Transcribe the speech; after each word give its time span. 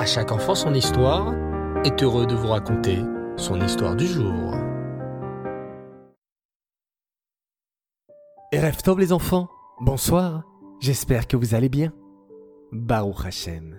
À 0.00 0.06
chaque 0.06 0.32
enfant 0.32 0.54
son 0.54 0.72
histoire 0.72 1.34
est 1.84 2.02
heureux 2.02 2.26
de 2.26 2.34
vous 2.34 2.46
raconter 2.46 3.00
son 3.36 3.60
histoire 3.60 3.94
du 3.94 4.06
jour. 4.06 4.54
Erev 8.50 8.78
Tov 8.82 8.98
les 8.98 9.12
enfants, 9.12 9.50
bonsoir, 9.78 10.44
j'espère 10.80 11.28
que 11.28 11.36
vous 11.36 11.54
allez 11.54 11.68
bien. 11.68 11.92
Baruch 12.72 13.26
Hashem. 13.26 13.78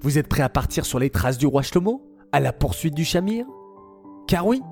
Vous 0.00 0.16
êtes 0.16 0.28
prêts 0.28 0.44
à 0.44 0.48
partir 0.48 0.86
sur 0.86 1.00
les 1.00 1.10
traces 1.10 1.38
du 1.38 1.48
roi 1.48 1.62
Shlomo, 1.62 2.08
à 2.30 2.38
la 2.38 2.52
poursuite 2.52 2.94
du 2.94 3.04
Shamir? 3.04 3.44
Car 4.28 4.46
oui, 4.46 4.62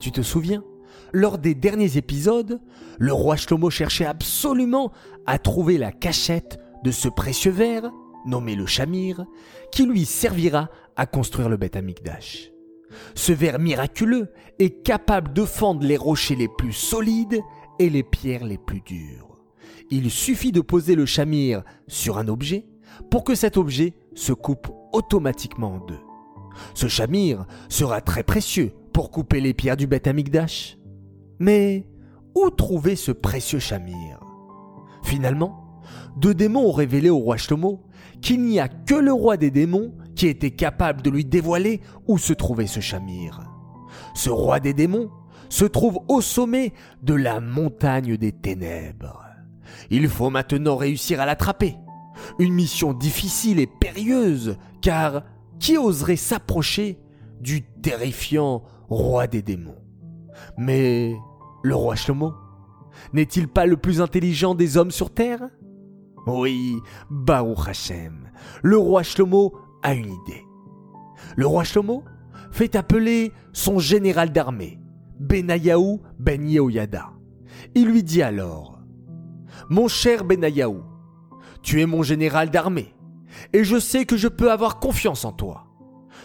tu 0.00 0.10
te 0.10 0.22
souviens, 0.22 0.64
lors 1.12 1.38
des 1.38 1.54
derniers 1.54 1.98
épisodes, 1.98 2.60
le 2.98 3.12
roi 3.12 3.36
Shlomo 3.36 3.70
cherchait 3.70 4.06
absolument 4.06 4.90
à 5.24 5.38
trouver 5.38 5.78
la 5.78 5.92
cachette 5.92 6.58
de 6.82 6.90
ce 6.90 7.08
précieux 7.08 7.52
verre, 7.52 7.92
nommé 8.26 8.54
le 8.54 8.66
Shamir, 8.66 9.24
qui 9.70 9.86
lui 9.86 10.04
servira 10.04 10.68
à 10.96 11.06
construire 11.06 11.48
le 11.48 11.56
Beth 11.56 11.76
Amikdash. 11.76 12.50
Ce 13.14 13.32
verre 13.32 13.58
miraculeux 13.58 14.28
est 14.58 14.82
capable 14.82 15.32
de 15.32 15.44
fendre 15.44 15.84
les 15.84 15.96
rochers 15.96 16.36
les 16.36 16.48
plus 16.48 16.72
solides 16.72 17.40
et 17.78 17.88
les 17.88 18.02
pierres 18.02 18.44
les 18.44 18.58
plus 18.58 18.80
dures. 18.80 19.38
Il 19.90 20.10
suffit 20.10 20.52
de 20.52 20.60
poser 20.60 20.94
le 20.94 21.06
Shamir 21.06 21.62
sur 21.86 22.18
un 22.18 22.28
objet 22.28 22.66
pour 23.10 23.24
que 23.24 23.34
cet 23.34 23.56
objet 23.56 23.94
se 24.14 24.32
coupe 24.32 24.70
automatiquement 24.92 25.74
en 25.74 25.78
deux. 25.78 26.00
Ce 26.74 26.88
Shamir 26.88 27.46
sera 27.68 28.00
très 28.00 28.22
précieux 28.22 28.72
pour 28.92 29.10
couper 29.10 29.40
les 29.40 29.54
pierres 29.54 29.76
du 29.76 29.86
Beth 29.86 30.06
Amikdash. 30.06 30.78
Mais 31.38 31.86
où 32.34 32.50
trouver 32.50 32.96
ce 32.96 33.12
précieux 33.12 33.58
Shamir? 33.58 34.20
Finalement, 35.02 35.71
deux 36.16 36.34
démons 36.34 36.68
ont 36.68 36.72
révélé 36.72 37.10
au 37.10 37.18
roi 37.18 37.36
Shlomo 37.36 37.82
qu'il 38.20 38.42
n'y 38.42 38.60
a 38.60 38.68
que 38.68 38.94
le 38.94 39.12
roi 39.12 39.36
des 39.36 39.50
démons 39.50 39.94
qui 40.14 40.26
était 40.28 40.52
capable 40.52 41.02
de 41.02 41.10
lui 41.10 41.24
dévoiler 41.24 41.80
où 42.06 42.18
se 42.18 42.32
trouvait 42.32 42.66
ce 42.66 42.80
Shamir. 42.80 43.40
Ce 44.14 44.30
roi 44.30 44.60
des 44.60 44.74
démons 44.74 45.10
se 45.48 45.64
trouve 45.64 46.00
au 46.08 46.20
sommet 46.20 46.72
de 47.02 47.14
la 47.14 47.40
montagne 47.40 48.16
des 48.16 48.32
ténèbres. 48.32 49.24
Il 49.90 50.08
faut 50.08 50.30
maintenant 50.30 50.76
réussir 50.76 51.20
à 51.20 51.26
l'attraper. 51.26 51.76
Une 52.38 52.52
mission 52.54 52.92
difficile 52.92 53.58
et 53.58 53.66
périlleuse, 53.66 54.56
car 54.80 55.22
qui 55.58 55.76
oserait 55.76 56.16
s'approcher 56.16 56.98
du 57.40 57.62
terrifiant 57.62 58.62
roi 58.88 59.26
des 59.26 59.42
démons? 59.42 59.82
Mais 60.56 61.14
le 61.62 61.74
roi 61.74 61.96
Shlomo 61.96 62.32
n'est-il 63.12 63.48
pas 63.48 63.66
le 63.66 63.76
plus 63.76 64.00
intelligent 64.00 64.54
des 64.54 64.76
hommes 64.76 64.90
sur 64.90 65.12
terre? 65.12 65.48
Oui, 66.26 66.78
Baruch 67.10 67.68
Hashem, 67.68 68.30
le 68.62 68.78
roi 68.78 69.02
Shlomo 69.02 69.52
a 69.82 69.94
une 69.94 70.12
idée. 70.12 70.46
Le 71.36 71.46
roi 71.46 71.64
Shlomo 71.64 72.04
fait 72.52 72.76
appeler 72.76 73.32
son 73.52 73.78
général 73.78 74.30
d'armée, 74.30 74.78
Benayahu 75.18 75.98
ben 76.18 76.48
Yehoyada. 76.48 77.10
Il 77.74 77.88
lui 77.88 78.04
dit 78.04 78.22
alors 78.22 78.78
Mon 79.68 79.88
cher 79.88 80.24
Benayahu, 80.24 80.80
tu 81.62 81.80
es 81.80 81.86
mon 81.86 82.02
général 82.02 82.50
d'armée, 82.50 82.94
et 83.52 83.64
je 83.64 83.80
sais 83.80 84.04
que 84.04 84.16
je 84.16 84.28
peux 84.28 84.52
avoir 84.52 84.78
confiance 84.78 85.24
en 85.24 85.32
toi. 85.32 85.66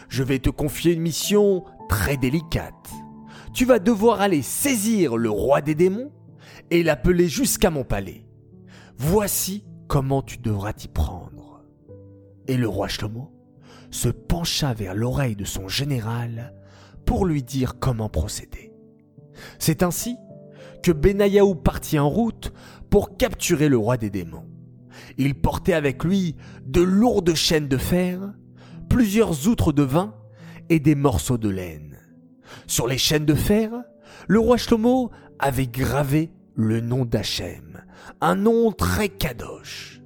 Je 0.09 0.21
vais 0.21 0.39
te 0.39 0.49
confier 0.49 0.93
une 0.93 1.01
mission 1.01 1.63
très 1.89 2.17
délicate. 2.17 2.91
Tu 3.53 3.65
vas 3.65 3.79
devoir 3.79 4.21
aller 4.21 4.43
saisir 4.43 5.17
le 5.17 5.31
roi 5.31 5.61
des 5.61 5.73
démons 5.73 6.11
et 6.69 6.83
l'appeler 6.83 7.27
jusqu'à 7.27 7.71
mon 7.71 7.83
palais. 7.83 8.25
Voici 8.97 9.63
comment 9.87 10.21
tu 10.21 10.37
devras 10.37 10.73
t'y 10.73 10.87
prendre? 10.87 11.63
Et 12.47 12.57
le 12.57 12.67
roi 12.67 12.87
Shlomo 12.87 13.31
se 13.91 14.09
pencha 14.09 14.73
vers 14.73 14.93
l'oreille 14.93 15.35
de 15.35 15.45
son 15.45 15.67
général 15.67 16.53
pour 17.05 17.25
lui 17.25 17.43
dire 17.43 17.79
comment 17.79 18.09
procéder. 18.09 18.73
C'est 19.59 19.83
ainsi 19.83 20.17
que 20.83 20.91
Benayahu 20.91 21.55
partit 21.55 21.99
en 21.99 22.09
route 22.09 22.53
pour 22.89 23.17
capturer 23.17 23.69
le 23.69 23.77
roi 23.77 23.97
des 23.97 24.09
démons. 24.09 24.45
Il 25.17 25.35
portait 25.35 25.73
avec 25.73 26.03
lui 26.03 26.35
de 26.65 26.81
lourdes 26.81 27.33
chaînes 27.33 27.67
de 27.67 27.77
fer, 27.77 28.33
plusieurs 28.89 29.47
outres 29.47 29.71
de 29.71 29.83
vin 29.83 30.15
et 30.69 30.79
des 30.79 30.95
morceaux 30.95 31.37
de 31.37 31.49
laine. 31.49 31.97
Sur 32.67 32.87
les 32.87 32.97
chaînes 32.97 33.25
de 33.25 33.33
fer, 33.33 33.71
le 34.27 34.39
roi 34.39 34.57
Shlomo 34.57 35.11
avait 35.39 35.67
gravé 35.67 36.31
le 36.57 36.81
nom 36.81 37.05
d'Hachem, 37.05 37.83
un 38.19 38.35
nom 38.35 38.71
très 38.71 39.09
kadosh. 39.09 40.01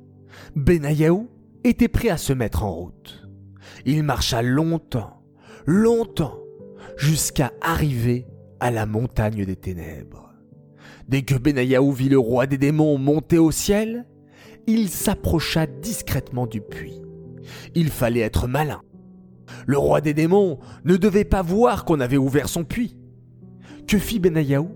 Benayahu 0.55 1.27
était 1.63 1.87
prêt 1.87 2.09
à 2.09 2.17
se 2.17 2.33
mettre 2.33 2.63
en 2.63 2.73
route. 2.73 3.27
Il 3.85 4.03
marcha 4.03 4.41
longtemps, 4.41 5.23
longtemps, 5.65 6.37
jusqu'à 6.97 7.53
arriver 7.61 8.27
à 8.59 8.69
la 8.69 8.85
montagne 8.85 9.45
des 9.45 9.55
ténèbres. 9.55 10.33
Dès 11.07 11.21
que 11.21 11.35
Benayahu 11.35 11.93
vit 11.93 12.09
le 12.09 12.19
roi 12.19 12.47
des 12.47 12.57
démons 12.57 12.97
monter 12.97 13.37
au 13.37 13.51
ciel, 13.51 14.05
il 14.67 14.89
s'approcha 14.89 15.65
discrètement 15.65 16.47
du 16.47 16.59
puits. 16.59 17.01
Il 17.75 17.89
fallait 17.89 18.19
être 18.19 18.47
malin. 18.47 18.81
Le 19.67 19.77
roi 19.77 20.01
des 20.01 20.13
démons 20.13 20.59
ne 20.83 20.97
devait 20.97 21.25
pas 21.25 21.41
voir 21.41 21.85
qu'on 21.85 22.01
avait 22.01 22.17
ouvert 22.17 22.49
son 22.49 22.65
puits. 22.65 22.97
Que 23.87 23.97
fit 23.97 24.19
Benayahu 24.19 24.67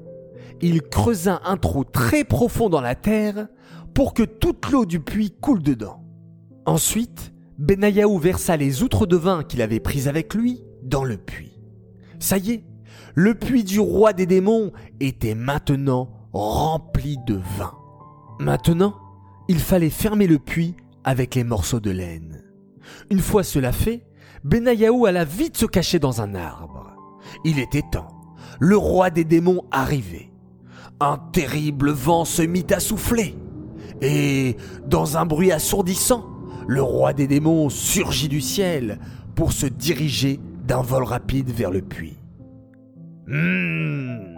Il 0.67 0.81
creusa 0.81 1.41
un 1.45 1.57
trou 1.57 1.83
très 1.83 2.23
profond 2.23 2.69
dans 2.69 2.81
la 2.81 2.95
terre 2.95 3.49
pour 3.93 4.15
que 4.15 4.23
toute 4.23 4.71
l'eau 4.71 4.87
du 4.87 4.99
puits 4.99 5.29
coule 5.29 5.61
dedans. 5.61 6.03
Ensuite, 6.65 7.33
Benayahu 7.59 8.19
versa 8.19 8.57
les 8.57 8.81
outres 8.81 9.05
de 9.05 9.15
vin 9.15 9.43
qu'il 9.43 9.61
avait 9.61 9.79
prises 9.79 10.07
avec 10.07 10.33
lui 10.33 10.63
dans 10.81 11.03
le 11.03 11.17
puits. 11.17 11.61
Ça 12.17 12.39
y 12.39 12.49
est, 12.49 12.63
le 13.13 13.35
puits 13.35 13.63
du 13.63 13.79
roi 13.79 14.13
des 14.13 14.25
démons 14.25 14.71
était 14.99 15.35
maintenant 15.35 16.09
rempli 16.33 17.19
de 17.27 17.39
vin. 17.59 17.75
Maintenant, 18.39 18.95
il 19.47 19.59
fallait 19.59 19.91
fermer 19.91 20.25
le 20.25 20.39
puits 20.39 20.73
avec 21.03 21.35
les 21.35 21.43
morceaux 21.43 21.79
de 21.79 21.91
laine. 21.91 22.43
Une 23.11 23.19
fois 23.19 23.43
cela 23.43 23.71
fait, 23.71 24.07
Benayahu 24.43 25.05
alla 25.05 25.25
vite 25.25 25.57
se 25.57 25.67
cacher 25.67 25.99
dans 25.99 26.21
un 26.21 26.33
arbre. 26.33 26.95
Il 27.43 27.59
était 27.59 27.83
temps. 27.91 28.09
Le 28.59 28.75
roi 28.75 29.11
des 29.11 29.25
démons 29.25 29.61
arrivait. 29.69 30.31
Un 30.99 31.17
terrible 31.31 31.91
vent 31.91 32.25
se 32.25 32.41
mit 32.41 32.65
à 32.71 32.79
souffler. 32.79 33.35
Et, 34.01 34.57
dans 34.87 35.17
un 35.17 35.25
bruit 35.25 35.51
assourdissant, 35.51 36.25
le 36.67 36.81
roi 36.81 37.13
des 37.13 37.27
démons 37.27 37.69
surgit 37.69 38.29
du 38.29 38.41
ciel 38.41 38.99
pour 39.35 39.51
se 39.51 39.65
diriger 39.65 40.39
d'un 40.63 40.81
vol 40.81 41.03
rapide 41.03 41.49
vers 41.49 41.71
le 41.71 41.81
puits. 41.81 42.17
Hum 43.27 44.35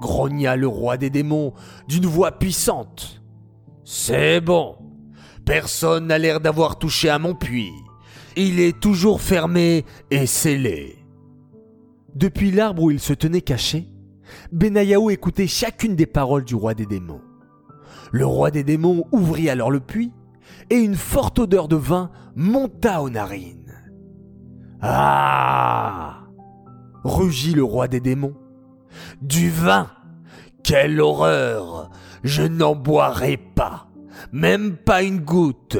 grogna 0.00 0.56
le 0.56 0.66
roi 0.66 0.96
des 0.96 1.10
démons 1.10 1.52
d'une 1.86 2.06
voix 2.06 2.32
puissante. 2.32 3.22
C'est 3.84 4.40
bon. 4.40 4.76
Personne 5.44 6.08
n'a 6.08 6.18
l'air 6.18 6.40
d'avoir 6.40 6.78
touché 6.78 7.08
à 7.08 7.18
mon 7.18 7.34
puits. 7.34 7.72
Il 8.36 8.58
est 8.60 8.80
toujours 8.80 9.20
fermé 9.20 9.84
et 10.10 10.26
scellé. 10.26 10.96
Depuis 12.14 12.50
l'arbre 12.50 12.84
où 12.84 12.90
il 12.90 13.00
se 13.00 13.12
tenait 13.12 13.40
caché, 13.40 13.88
Benayahu 14.52 15.10
écoutait 15.10 15.46
chacune 15.46 15.96
des 15.96 16.06
paroles 16.06 16.44
du 16.44 16.54
roi 16.54 16.74
des 16.74 16.86
démons. 16.86 17.20
Le 18.12 18.26
roi 18.26 18.50
des 18.50 18.64
démons 18.64 19.04
ouvrit 19.12 19.50
alors 19.50 19.70
le 19.70 19.80
puits 19.80 20.12
et 20.68 20.76
une 20.76 20.96
forte 20.96 21.38
odeur 21.38 21.68
de 21.68 21.76
vin 21.76 22.10
monta 22.34 23.02
aux 23.02 23.10
narines. 23.10 23.74
Ah 24.82 26.20
rugit 27.04 27.54
le 27.54 27.64
roi 27.64 27.88
des 27.88 28.00
démons. 28.00 28.34
Du 29.22 29.50
vin 29.50 29.90
Quelle 30.62 31.00
horreur 31.00 31.90
Je 32.22 32.42
n'en 32.42 32.74
boirai 32.74 33.36
pas, 33.36 33.88
même 34.32 34.76
pas 34.76 35.02
une 35.02 35.20
goutte. 35.20 35.78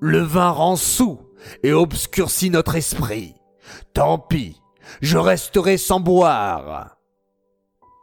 Le 0.00 0.20
vin 0.20 0.50
rend 0.50 0.76
sous 0.76 1.20
et 1.62 1.72
obscurcit 1.72 2.50
notre 2.50 2.76
esprit. 2.76 3.34
Tant 3.92 4.18
pis, 4.18 4.60
je 5.00 5.18
resterai 5.18 5.76
sans 5.76 6.00
boire. 6.00 6.96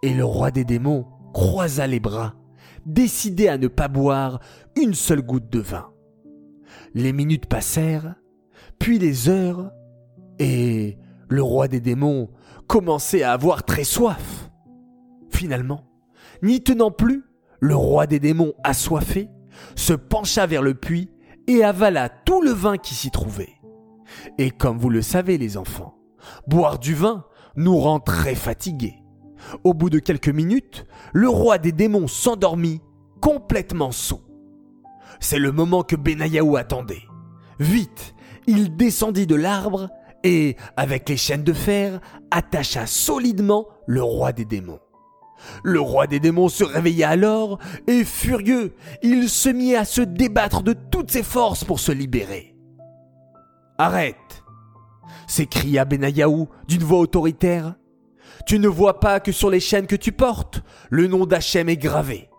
Et 0.03 0.13
le 0.13 0.25
roi 0.25 0.51
des 0.51 0.63
démons 0.63 1.05
croisa 1.33 1.87
les 1.87 1.99
bras, 1.99 2.35
décidé 2.85 3.47
à 3.47 3.57
ne 3.57 3.67
pas 3.67 3.87
boire 3.87 4.39
une 4.75 4.93
seule 4.93 5.21
goutte 5.21 5.49
de 5.49 5.59
vin. 5.59 5.91
Les 6.93 7.13
minutes 7.13 7.47
passèrent, 7.47 8.15
puis 8.79 8.99
les 8.99 9.29
heures, 9.29 9.71
et 10.39 10.97
le 11.29 11.41
roi 11.41 11.67
des 11.67 11.81
démons 11.81 12.29
commençait 12.67 13.23
à 13.23 13.33
avoir 13.33 13.63
très 13.63 13.83
soif. 13.83 14.49
Finalement, 15.29 15.83
n'y 16.41 16.63
tenant 16.63 16.91
plus, 16.91 17.23
le 17.59 17.75
roi 17.75 18.07
des 18.07 18.19
démons 18.19 18.53
assoiffé 18.63 19.29
se 19.75 19.93
pencha 19.93 20.45
vers 20.45 20.61
le 20.61 20.75
puits 20.75 21.09
et 21.47 21.63
avala 21.63 22.09
tout 22.09 22.41
le 22.41 22.51
vin 22.51 22.77
qui 22.77 22.93
s'y 22.93 23.09
trouvait. 23.09 23.55
Et 24.37 24.51
comme 24.51 24.77
vous 24.77 24.89
le 24.89 25.01
savez 25.01 25.37
les 25.37 25.57
enfants, 25.57 25.97
boire 26.47 26.79
du 26.79 26.93
vin 26.93 27.25
nous 27.55 27.77
rend 27.77 27.99
très 27.99 28.35
fatigués. 28.35 29.03
Au 29.63 29.73
bout 29.73 29.89
de 29.89 29.99
quelques 29.99 30.29
minutes, 30.29 30.85
le 31.13 31.29
roi 31.29 31.57
des 31.57 31.71
démons 31.71 32.07
s'endormit 32.07 32.81
complètement 33.21 33.91
sot. 33.91 34.21
C'est 35.19 35.39
le 35.39 35.51
moment 35.51 35.83
que 35.83 35.95
Benayahu 35.95 36.57
attendait. 36.57 37.03
Vite, 37.59 38.13
il 38.45 38.75
descendit 38.75 39.27
de 39.27 39.35
l'arbre 39.35 39.89
et, 40.23 40.55
avec 40.75 41.09
les 41.09 41.17
chaînes 41.17 41.43
de 41.43 41.53
fer, 41.53 41.99
attacha 42.31 42.85
solidement 42.85 43.67
le 43.87 44.03
roi 44.03 44.31
des 44.31 44.45
démons. 44.45 44.79
Le 45.63 45.79
roi 45.79 46.07
des 46.07 46.19
démons 46.19 46.49
se 46.49 46.63
réveilla 46.63 47.09
alors 47.09 47.59
et, 47.87 48.03
furieux, 48.03 48.75
il 49.03 49.29
se 49.29 49.49
mit 49.49 49.75
à 49.75 49.85
se 49.85 50.01
débattre 50.01 50.63
de 50.63 50.73
toutes 50.73 51.11
ses 51.11 51.23
forces 51.23 51.63
pour 51.63 51.79
se 51.79 51.91
libérer. 51.91 52.55
Arrête 53.77 54.43
s'écria 55.27 55.85
Benayahu 55.85 56.45
d'une 56.67 56.83
voix 56.83 56.99
autoritaire. 56.99 57.75
Tu 58.45 58.59
ne 58.59 58.67
vois 58.67 58.99
pas 58.99 59.19
que 59.19 59.31
sur 59.31 59.49
les 59.49 59.59
chaînes 59.59 59.87
que 59.87 59.95
tu 59.95 60.11
portes, 60.11 60.61
le 60.89 61.07
nom 61.07 61.25
d'Hachem 61.25 61.69
est 61.69 61.77
gravé. 61.77 62.29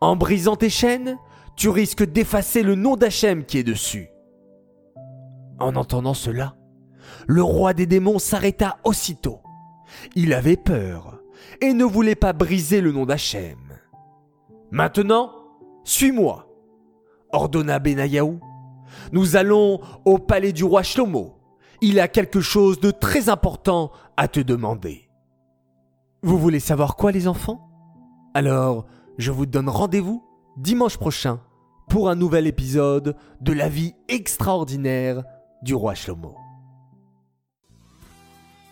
En 0.00 0.16
brisant 0.16 0.56
tes 0.56 0.70
chaînes, 0.70 1.16
tu 1.56 1.68
risques 1.68 2.04
d'effacer 2.04 2.62
le 2.62 2.74
nom 2.74 2.96
d'Hachem 2.96 3.44
qui 3.44 3.58
est 3.58 3.64
dessus. 3.64 4.08
En 5.58 5.76
entendant 5.76 6.14
cela, 6.14 6.56
le 7.26 7.42
roi 7.42 7.74
des 7.74 7.86
démons 7.86 8.18
s'arrêta 8.18 8.78
aussitôt. 8.84 9.40
Il 10.14 10.32
avait 10.32 10.56
peur 10.56 11.20
et 11.60 11.72
ne 11.72 11.84
voulait 11.84 12.14
pas 12.14 12.32
briser 12.32 12.80
le 12.80 12.92
nom 12.92 13.04
d'Hachem. 13.04 13.58
Maintenant, 14.70 15.32
suis-moi, 15.84 16.48
ordonna 17.32 17.78
Benayahu. 17.78 18.38
Nous 19.12 19.36
allons 19.36 19.80
au 20.04 20.18
palais 20.18 20.52
du 20.52 20.64
roi 20.64 20.82
Shlomo. 20.82 21.36
Il 21.80 22.00
a 22.00 22.08
quelque 22.08 22.40
chose 22.40 22.80
de 22.80 22.90
très 22.90 23.28
important 23.28 23.90
à 24.16 24.28
te 24.28 24.40
demander. 24.40 25.09
Vous 26.22 26.38
voulez 26.38 26.60
savoir 26.60 26.96
quoi 26.96 27.12
les 27.12 27.26
enfants? 27.28 27.66
Alors, 28.34 28.84
je 29.16 29.30
vous 29.30 29.46
donne 29.46 29.70
rendez-vous 29.70 30.22
dimanche 30.58 30.98
prochain 30.98 31.40
pour 31.88 32.10
un 32.10 32.14
nouvel 32.14 32.46
épisode 32.46 33.16
de 33.40 33.52
la 33.54 33.70
vie 33.70 33.94
extraordinaire 34.08 35.22
du 35.62 35.74
roi 35.74 35.94
Shlomo. 35.94 36.36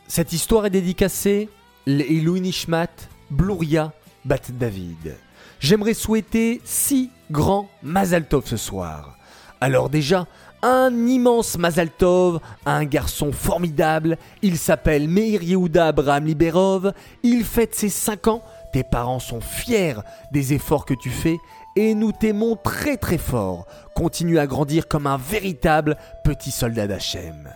Cette 0.08 0.34
histoire 0.34 0.66
est 0.66 0.70
dédicacée 0.70 1.48
Louis 1.86 2.42
Nishmat, 2.42 3.08
Bluria, 3.30 3.94
Bat 4.26 4.52
David. 4.58 5.16
J'aimerais 5.58 5.94
souhaiter 5.94 6.60
six 6.64 7.10
grands 7.30 7.70
Mazal 7.82 8.28
Tov 8.28 8.44
ce 8.46 8.58
soir. 8.58 9.16
Alors 9.62 9.88
déjà, 9.88 10.26
un 10.62 11.06
immense 11.06 11.56
Mazal 11.56 11.90
Tov 11.90 12.40
à 12.64 12.72
un 12.76 12.84
garçon 12.84 13.32
formidable. 13.32 14.18
Il 14.42 14.58
s'appelle 14.58 15.08
Meir 15.08 15.42
Yehuda 15.42 15.88
Abraham 15.88 16.26
Liberov. 16.26 16.92
Il 17.22 17.44
fête 17.44 17.74
ses 17.74 17.88
5 17.88 18.28
ans. 18.28 18.42
Tes 18.72 18.82
parents 18.82 19.20
sont 19.20 19.40
fiers 19.40 19.94
des 20.32 20.52
efforts 20.52 20.84
que 20.84 20.94
tu 20.94 21.10
fais 21.10 21.38
et 21.76 21.94
nous 21.94 22.12
t'aimons 22.12 22.56
très 22.56 22.96
très 22.96 23.18
fort. 23.18 23.66
Continue 23.94 24.38
à 24.38 24.46
grandir 24.46 24.88
comme 24.88 25.06
un 25.06 25.16
véritable 25.16 25.96
petit 26.24 26.50
soldat 26.50 26.86
d'Hachem. 26.86 27.48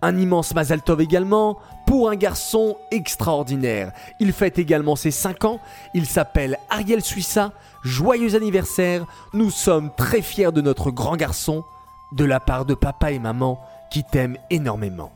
Un 0.00 0.16
immense 0.16 0.54
Mazal 0.54 0.82
Tov 0.82 1.00
également 1.00 1.58
pour 1.86 2.08
un 2.08 2.16
garçon 2.16 2.76
extraordinaire. 2.90 3.92
Il 4.20 4.32
fête 4.32 4.58
également 4.58 4.96
ses 4.96 5.10
5 5.10 5.44
ans. 5.44 5.60
Il 5.92 6.06
s'appelle 6.06 6.58
Ariel 6.70 7.02
Suissa. 7.02 7.52
Joyeux 7.82 8.36
anniversaire. 8.36 9.06
Nous 9.32 9.50
sommes 9.50 9.90
très 9.96 10.22
fiers 10.22 10.52
de 10.52 10.60
notre 10.60 10.90
grand 10.90 11.16
garçon 11.16 11.64
de 12.14 12.24
la 12.24 12.40
part 12.40 12.64
de 12.64 12.74
papa 12.74 13.12
et 13.12 13.18
maman 13.18 13.60
qui 13.90 14.04
t'aiment 14.04 14.38
énormément. 14.50 15.12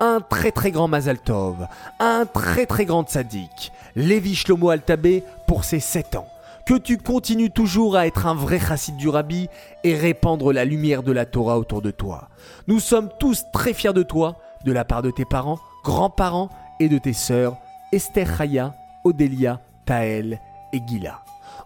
Un 0.00 0.20
très 0.20 0.50
très 0.50 0.70
grand 0.70 0.88
Mazal 0.88 1.18
Tov, 1.18 1.66
un 2.00 2.26
très 2.26 2.66
très 2.66 2.84
grand 2.84 3.08
sadique, 3.08 3.72
Lévi 3.96 4.34
Shlomo 4.34 4.70
Altabé 4.70 5.24
pour 5.46 5.64
ses 5.64 5.80
7 5.80 6.16
ans 6.16 6.28
que 6.68 6.74
tu 6.74 6.98
continues 6.98 7.50
toujours 7.50 7.96
à 7.96 8.06
être 8.06 8.26
un 8.26 8.34
vrai 8.34 8.60
chassid 8.60 8.94
du 8.98 9.08
rabbi 9.08 9.48
et 9.84 9.94
répandre 9.94 10.52
la 10.52 10.66
lumière 10.66 11.02
de 11.02 11.12
la 11.12 11.24
Torah 11.24 11.58
autour 11.58 11.80
de 11.80 11.90
toi. 11.90 12.28
Nous 12.66 12.78
sommes 12.78 13.08
tous 13.18 13.46
très 13.54 13.72
fiers 13.72 13.94
de 13.94 14.02
toi, 14.02 14.36
de 14.66 14.72
la 14.72 14.84
part 14.84 15.00
de 15.00 15.10
tes 15.10 15.24
parents, 15.24 15.58
grands-parents 15.82 16.50
et 16.78 16.90
de 16.90 16.98
tes 16.98 17.14
sœurs, 17.14 17.56
Esther 17.90 18.36
Chaya, 18.36 18.74
Odélia, 19.04 19.62
Taël 19.86 20.42
et 20.74 20.82
Gila. 20.86 21.22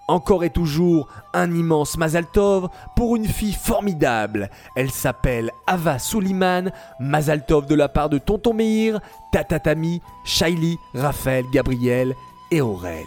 Encore 0.09 0.45
et 0.45 0.51
toujours 0.51 1.09
un 1.33 1.53
immense 1.55 1.97
Mazal 1.97 2.27
Tov 2.27 2.69
pour 2.97 3.17
une 3.17 3.27
fille 3.27 3.55
formidable. 3.55 4.51
Elle 4.77 4.91
s'appelle 4.91 5.51
Ava 5.67 5.99
Suliman, 5.99 6.71
Mazal 7.01 7.47
Tov 7.47 7.67
de 7.67 7.75
la 7.75 7.89
part 7.89 8.09
de 8.09 8.19
Tonton 8.19 8.55
Meir, 8.55 9.01
Tatatami, 9.33 10.01
Shaili, 10.25 10.77
Raphaël, 10.95 11.45
Gabriel 11.53 12.15
et 12.51 12.61
Aurel 12.61 13.07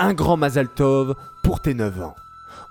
un 0.00 0.14
grand 0.14 0.38
Mazal 0.38 0.68
Tov 0.68 1.14
pour 1.42 1.60
tes 1.60 1.74
9 1.74 2.02
ans. 2.02 2.14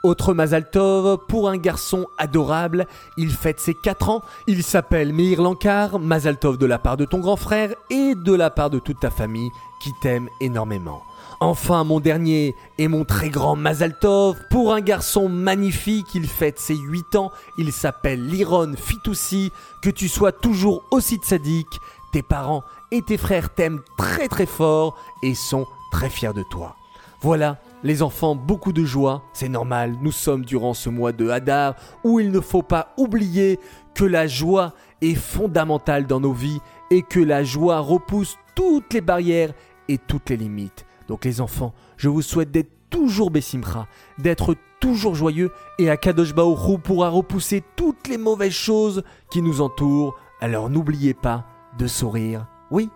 Autre 0.01 0.33
Mazal 0.33 0.69
Tov 0.69 1.17
pour 1.27 1.49
un 1.49 1.57
garçon 1.57 2.07
adorable, 2.17 2.87
il 3.17 3.31
fête 3.31 3.59
ses 3.59 3.73
4 3.73 4.09
ans, 4.09 4.21
il 4.47 4.63
s'appelle 4.63 5.11
Meir 5.11 5.41
Lankar, 5.41 5.99
Mazal 5.99 6.39
Tov 6.39 6.57
de 6.57 6.65
la 6.65 6.79
part 6.79 6.95
de 6.95 7.03
ton 7.03 7.19
grand 7.19 7.35
frère 7.35 7.73
et 7.89 8.15
de 8.15 8.33
la 8.33 8.49
part 8.49 8.69
de 8.69 8.79
toute 8.79 9.01
ta 9.01 9.09
famille 9.09 9.49
qui 9.81 9.91
t'aime 10.01 10.29
énormément. 10.39 11.03
Enfin, 11.41 11.83
mon 11.83 11.99
dernier 11.99 12.55
et 12.77 12.87
mon 12.87 13.03
très 13.03 13.29
grand 13.29 13.57
Mazal 13.57 13.99
Tov 13.99 14.37
pour 14.49 14.73
un 14.73 14.79
garçon 14.79 15.27
magnifique, 15.27 16.15
il 16.15 16.27
fête 16.27 16.59
ses 16.59 16.77
8 16.77 17.17
ans, 17.17 17.31
il 17.57 17.73
s'appelle 17.73 18.25
Liron 18.25 18.75
Fitoussi, 18.77 19.51
que 19.81 19.89
tu 19.89 20.07
sois 20.07 20.31
toujours 20.31 20.83
aussi 20.91 21.19
sadique, 21.21 21.81
tes 22.13 22.23
parents 22.23 22.63
et 22.91 23.01
tes 23.01 23.17
frères 23.17 23.53
t'aiment 23.53 23.81
très 23.97 24.29
très 24.29 24.45
fort 24.45 24.95
et 25.23 25.35
sont 25.35 25.67
très 25.91 26.09
fiers 26.09 26.33
de 26.33 26.43
toi. 26.43 26.77
Voilà, 27.21 27.57
les 27.83 28.01
enfants, 28.01 28.35
beaucoup 28.35 28.73
de 28.73 28.83
joie, 28.83 29.23
c'est 29.33 29.49
normal, 29.49 29.95
nous 30.01 30.11
sommes 30.11 30.45
durant 30.45 30.73
ce 30.73 30.89
mois 30.89 31.11
de 31.11 31.29
Hadar 31.29 31.75
où 32.03 32.19
il 32.19 32.31
ne 32.31 32.39
faut 32.39 32.61
pas 32.61 32.93
oublier 32.97 33.59
que 33.93 34.03
la 34.05 34.27
joie 34.27 34.73
est 35.01 35.15
fondamentale 35.15 36.05
dans 36.05 36.19
nos 36.19 36.33
vies 36.33 36.59
et 36.91 37.01
que 37.01 37.19
la 37.19 37.43
joie 37.43 37.79
repousse 37.79 38.37
toutes 38.55 38.93
les 38.93 39.01
barrières 39.01 39.53
et 39.87 39.97
toutes 39.97 40.29
les 40.29 40.37
limites. 40.37 40.85
Donc 41.07 41.25
les 41.25 41.41
enfants, 41.41 41.73
je 41.97 42.09
vous 42.09 42.21
souhaite 42.21 42.51
d'être 42.51 42.71
toujours 42.89 43.31
Bessimra, 43.31 43.87
d'être 44.17 44.55
toujours 44.79 45.15
joyeux 45.15 45.51
et 45.77 45.89
Akadosh 45.89 46.33
Baoru 46.33 46.79
pourra 46.79 47.09
repousser 47.09 47.63
toutes 47.75 48.07
les 48.07 48.17
mauvaises 48.17 48.51
choses 48.51 49.03
qui 49.31 49.41
nous 49.41 49.61
entourent. 49.61 50.15
Alors 50.41 50.69
n'oubliez 50.69 51.13
pas 51.13 51.45
de 51.77 51.87
sourire. 51.87 52.47
Oui, 52.71 52.89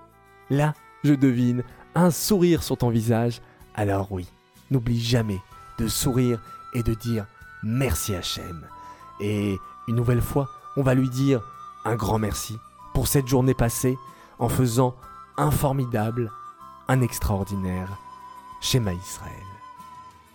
là, 0.49 0.73
je 1.03 1.13
devine 1.13 1.63
un 1.95 2.11
sourire 2.11 2.63
sur 2.63 2.77
ton 2.77 2.89
visage 2.89 3.41
alors 3.75 4.11
oui, 4.11 4.27
n'oublie 4.73 5.01
jamais 5.01 5.41
de 5.77 5.87
sourire 5.87 6.39
et 6.73 6.83
de 6.83 6.93
dire 6.93 7.25
merci 7.63 8.13
Hachem. 8.15 8.67
Et 9.19 9.57
une 9.87 9.95
nouvelle 9.95 10.21
fois, 10.21 10.49
on 10.75 10.83
va 10.83 10.95
lui 10.95 11.09
dire 11.09 11.41
un 11.85 11.95
grand 11.95 12.19
merci 12.19 12.57
pour 12.93 13.07
cette 13.07 13.27
journée 13.27 13.53
passée 13.53 13.97
en 14.39 14.49
faisant 14.49 14.95
un 15.37 15.51
formidable, 15.51 16.31
un 16.87 17.01
extraordinaire 17.01 17.89
Shema 18.61 18.93
Israël. 18.93 19.33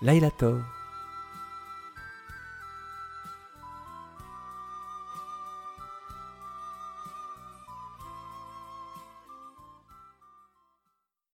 Laila 0.03 0.31
Tov. 0.31 0.63